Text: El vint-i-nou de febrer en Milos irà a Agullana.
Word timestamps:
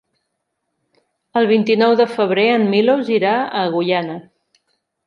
El 1.41 1.49
vint-i-nou 1.51 1.93
de 2.01 2.09
febrer 2.17 2.47
en 2.55 2.67
Milos 2.73 3.13
irà 3.19 3.39
a 3.45 3.65
Agullana. 3.69 4.19